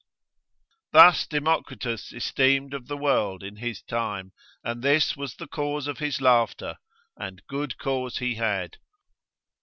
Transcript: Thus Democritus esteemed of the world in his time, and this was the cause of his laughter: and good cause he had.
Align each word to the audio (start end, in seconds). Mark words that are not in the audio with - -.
Thus 0.93 1.27
Democritus 1.27 2.11
esteemed 2.11 2.73
of 2.73 2.87
the 2.87 2.97
world 2.97 3.43
in 3.43 3.57
his 3.57 3.83
time, 3.83 4.31
and 4.63 4.81
this 4.81 5.15
was 5.15 5.35
the 5.35 5.45
cause 5.45 5.85
of 5.85 5.99
his 5.99 6.19
laughter: 6.19 6.77
and 7.17 7.43
good 7.47 7.77
cause 7.77 8.17
he 8.17 8.33
had. 8.33 8.77